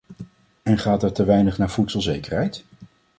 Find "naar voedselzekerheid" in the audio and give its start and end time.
1.57-2.63